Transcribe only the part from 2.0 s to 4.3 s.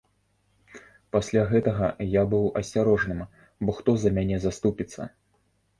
я быў асцярожным, бо хто за